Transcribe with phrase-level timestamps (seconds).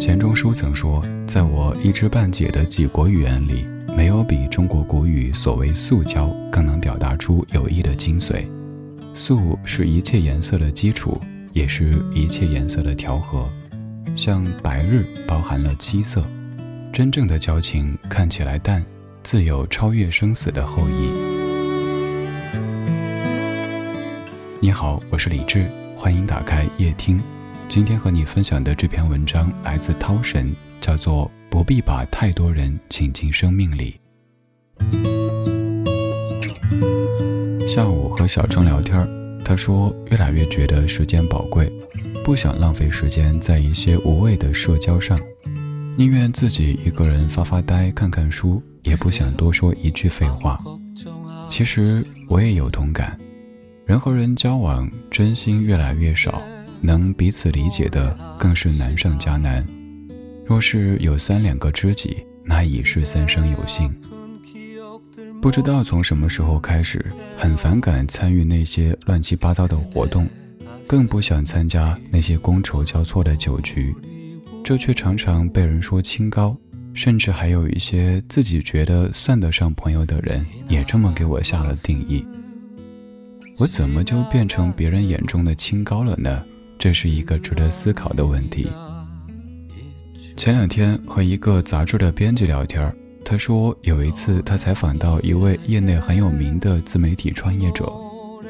[0.00, 8.46] 钱钟书曾说：“在我一知半解的几国语言里，没有比中国古语所谓素交更能表达出友谊的精髓。
[9.12, 11.20] 素是一切颜色的基础，
[11.52, 13.46] 也是一切颜色的调和。
[14.16, 16.24] 像白日包含了七色，
[16.90, 18.82] 真正的交情看起来淡，
[19.22, 21.10] 自有超越生死的厚谊。”
[24.60, 27.20] 你好，我是李志，欢迎打开夜听。
[27.70, 33.94] 今天和你分享的这篇文章来自涛神，叫做《不必把太多人请进生命里》。
[37.68, 39.08] 下午和小郑聊天，
[39.44, 41.72] 他说越来越觉得时间宝贵，
[42.24, 45.16] 不想浪费时间在一些无谓的社交上，
[45.96, 50.60] 宁愿自己一个人发发呆、看看书，也不想多说一句废话。
[51.48, 53.16] 其实我也有同感，
[53.86, 56.42] 人和人交往，真心越来越少。
[56.80, 59.66] 能彼此理解的更是难上加难。
[60.44, 63.94] 若是有三两个知己，那已是三生有幸。
[65.40, 67.04] 不知道从什么时候开始，
[67.38, 70.28] 很反感参与那些乱七八糟的活动，
[70.86, 73.94] 更不想参加那些觥筹交错的酒局。
[74.62, 76.54] 这却常常被人说清高，
[76.92, 82.26] 甚至还有一些自己觉得算得上朋友的人，也这么给我下了定义。
[83.56, 86.44] 我怎么就变成别人眼中的清高了呢？
[86.80, 88.66] 这是一个值得思考的问题。
[90.34, 92.90] 前两天和一个杂志的编辑聊天，
[93.22, 97.92] 他说有一次他采访到一位业内很有名的自媒体创业者，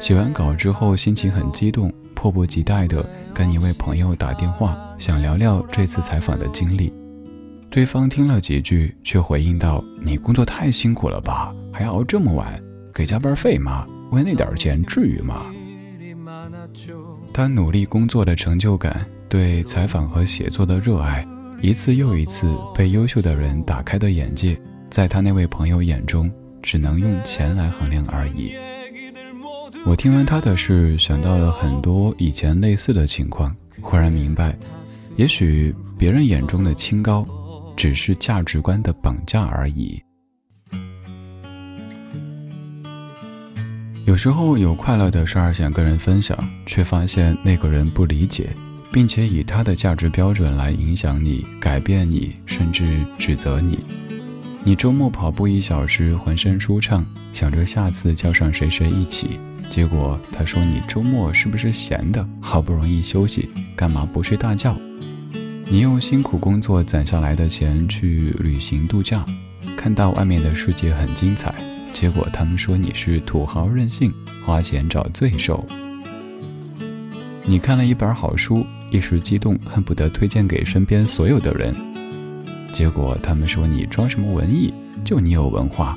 [0.00, 6.90] 写完稿之后心情很激动，迫不及待地跟一位朋友打电话，想聊聊这次采访的经历。
[7.68, 12.58] 对方听了几句，却回应道：“你工作太辛苦了吧，还熬这么晚，
[12.94, 13.84] 给加班费吗？
[14.12, 15.44] 为那点钱至于吗？”
[17.34, 21.26] 他努力工作的成就感，对采访和写作的热爱，
[21.60, 24.56] 一次又一次被优秀的人打开的眼界，
[24.88, 26.30] 在他那位朋友眼中，
[26.62, 28.54] 只能用钱来衡量而已。
[29.84, 34.56] 我听完他的事，想到了很多以前类似的情况，忽然明白，
[35.16, 37.26] 也许别人眼中的清高，
[37.74, 40.00] 只是价值观的绑架而已。
[44.04, 48.50] 有时候有快乐的事儿想跟人分享，却发现那个人不理解，
[48.92, 53.78] 并且以他的价值标准来影响你、改变你，甚至指责你。
[54.62, 62.28] 你周末跑步一小时，浑身舒畅，想着下次叫上谁谁一起，结果他说你周末是不是闲的？
[62.42, 64.76] 好不容易休息，干嘛不睡大觉？
[65.66, 69.24] 你用辛苦工作攒下来的钱去旅行度假，
[69.78, 71.54] 看到外面的世界很精彩。
[71.94, 74.12] 结果他们说你是土豪任性，
[74.44, 75.64] 花钱找罪受。
[77.44, 81.72] 你看了一本好书，一时激动，恨不得推荐给身边所有的人。
[82.72, 84.74] 结果他们说你装什么文艺，
[85.04, 85.96] 就你有文化。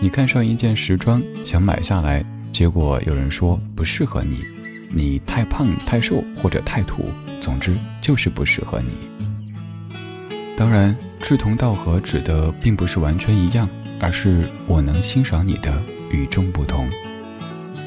[0.00, 4.40] 你看上一件时装，想买下来，结果有人说不适合你，
[4.90, 7.04] 你太胖、太瘦或者太土，
[7.40, 8.88] 总之就是不适合你。
[10.56, 13.68] 当然，志同道合指的并不是完全一样。
[14.04, 16.86] 而是我能欣赏你的与众不同。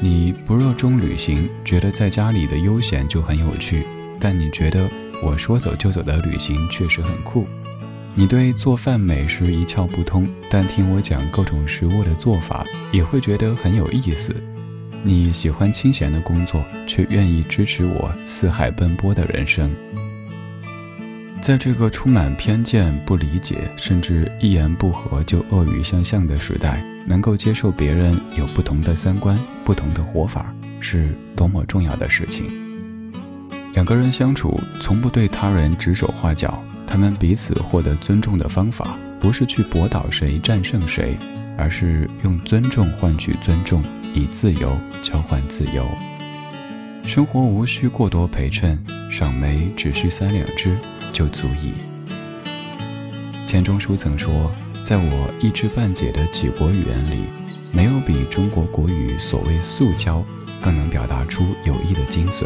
[0.00, 3.86] 你不热衷旅行，觉得在家里的悠闲就很有趣，
[4.18, 4.90] 但你觉得
[5.22, 7.46] 我说走就走的旅行确实很酷。
[8.14, 14.34] 你对做饭美食一窍不通，但听我讲各种食物的做法也会觉得很有意思。
[15.04, 19.70] 你喜欢清闲的工作，却愿意支持我四海奔波的人生。
[21.40, 32.46] 在这个充满偏见、不理解，甚至一言不合就恶语相向的时代，能够接受别人有不同的三观、不同的活法，是多么重要的事情。
[33.72, 41.16] 两个人相处，从不对他人指手画脚，他们彼此获得尊重的方法，不是去驳倒谁、战胜谁，
[41.56, 43.82] 而是用尊重换取尊重，
[44.12, 45.88] 以自由交换自由。
[47.04, 48.78] 生活无需过多陪衬，
[49.08, 50.76] 赏梅只需三两枝。
[51.12, 51.74] 就足以。
[53.46, 54.52] 钱钟书曾说
[54.84, 57.24] ：“在我一知半解的几国语言里，
[57.72, 60.24] 没有比中国国语所谓素交
[60.60, 62.44] 更能表达出友谊的精髓。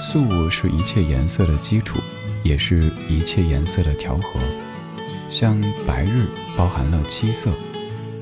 [0.00, 1.98] 素是一切颜色的基础，
[2.42, 4.40] 也是一切颜色的调和。
[5.28, 6.26] 像白日
[6.56, 7.50] 包含了七色，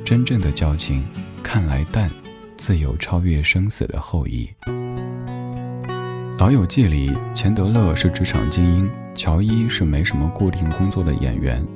[0.04, 1.04] 真正的交情
[1.42, 2.10] 看来淡，
[2.56, 4.50] 自有超越生死的厚谊。”
[6.38, 8.90] 《老友记》里，钱德勒是职场精英。
[9.16, 11.66] 乔伊是没什么固定工作的演员，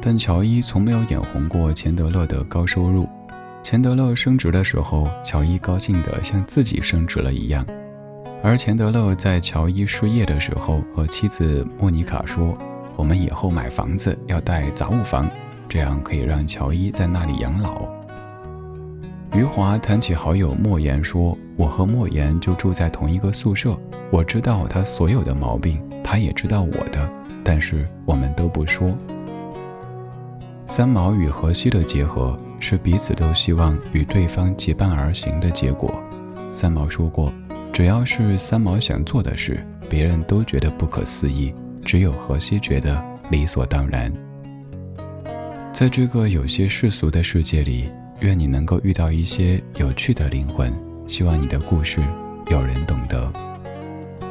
[0.00, 3.08] 但乔伊从没有眼红过钱德勒的高收入。
[3.62, 7.64] 钱德勒升职的时候，乔伊高兴得像自己升职了一样。
[8.42, 12.58] 而钱德勒在乔伊失业的时候，和妻子莫妮卡说
[12.96, 15.30] ：“我们以后买房子要带杂物房，
[15.68, 17.86] 这样可以让乔伊在那里养老。”
[19.34, 23.78] 余华谈起好友莫言说：“我和莫言就住在同一个宿舍，
[24.10, 27.08] 我知道他所有的毛病，他也知道我的，
[27.44, 28.96] 但是我们都不说。”
[30.66, 36.02] 三毛与荷西的结合是彼此都希望与对方结伴而行的结果。
[36.50, 37.32] 三毛说过
[37.70, 41.54] ：“只要是三毛想做的事，别人都觉得不可思议，
[41.84, 44.10] 只有荷西觉得理所当然。”
[45.70, 47.90] 在这个有些世俗的世界里。
[48.20, 50.72] 愿你能够遇到一些有趣的灵魂，
[51.06, 52.00] 希望你的故事
[52.48, 53.32] 有人懂得。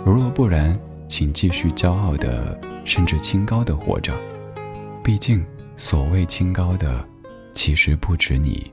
[0.05, 4.13] 如若不然，请继续骄傲的，甚至清高的活着。
[5.03, 5.45] 毕竟，
[5.77, 7.05] 所谓清高的，
[7.53, 8.69] 其实不止你。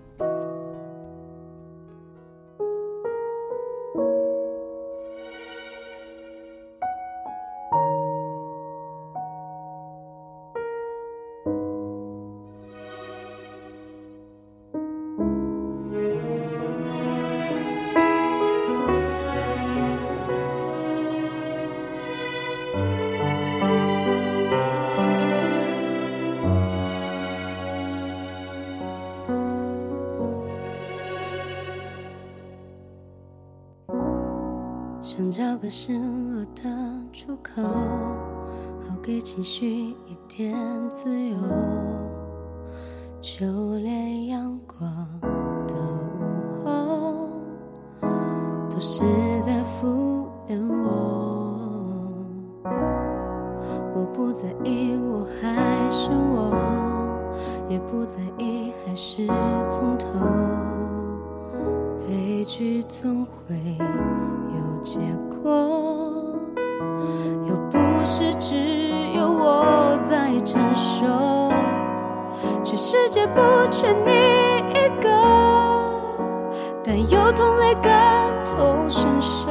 [35.37, 36.63] 找个失落的
[37.13, 40.55] 出口，好给情绪一点
[40.91, 41.37] 自由。
[43.21, 43.45] 就
[43.81, 44.81] 连阳光
[45.67, 47.29] 的午后，
[48.71, 49.03] 都是
[49.45, 51.59] 在敷衍我。
[53.93, 56.55] 我不在意我还是我，
[57.69, 59.27] 也不在意还是
[59.69, 60.07] 从头。
[62.55, 64.83] 悲剧总会有。
[64.85, 65.01] 结
[65.43, 65.51] 果
[67.49, 68.55] 又不是只
[69.17, 71.05] 有我在承受，
[72.63, 73.41] 全世界不
[73.73, 74.13] 缺你
[74.71, 75.09] 一个，
[76.85, 79.51] 但有同类感同身受。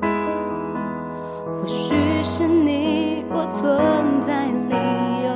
[0.00, 4.74] 或许是你我存在理
[5.24, 5.30] 由，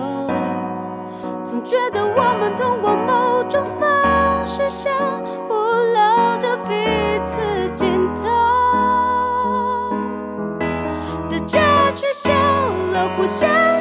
[1.45, 4.93] 总觉得我们通过某种方式相
[12.94, 13.74] 了，互相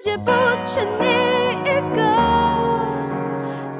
[0.00, 0.30] 世界不
[0.64, 1.06] 缺你
[1.64, 2.00] 一个，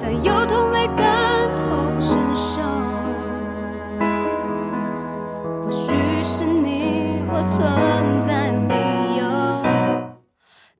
[0.01, 2.61] 但有同类感同身受。
[5.63, 5.95] 或许
[6.25, 8.75] 是你我存在理
[9.19, 9.23] 由，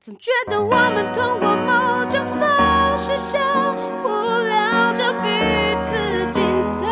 [0.01, 3.41] 总觉得我们通过某种方式相
[4.03, 5.29] 互聊着彼
[5.85, 6.43] 此尽
[6.73, 6.85] 头，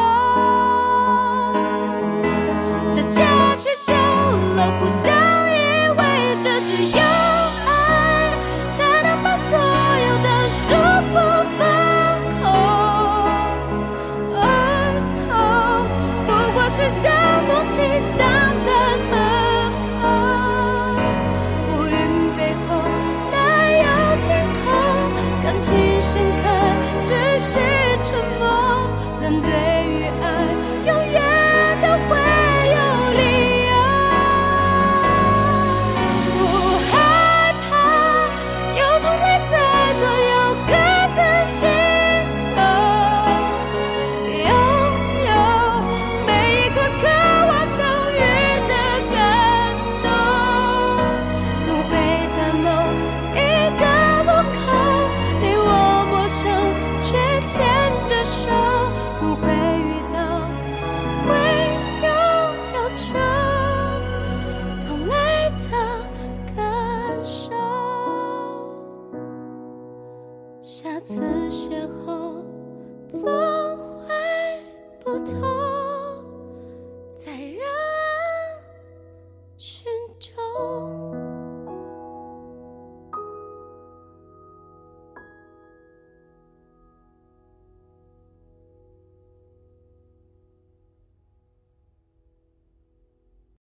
[2.96, 5.17] 大家却笑了，互相。
[75.34, 75.67] time.